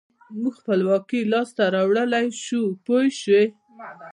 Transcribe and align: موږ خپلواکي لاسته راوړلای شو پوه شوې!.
موږ 0.41 0.53
خپلواکي 0.61 1.19
لاسته 1.33 1.63
راوړلای 1.75 2.25
شو 2.43 2.61
پوه 2.85 3.03
شوې!. 3.19 3.43